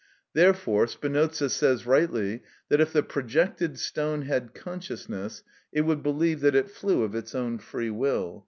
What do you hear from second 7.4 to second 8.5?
free will.